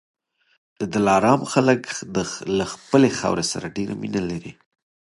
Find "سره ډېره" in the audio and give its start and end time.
3.53-3.93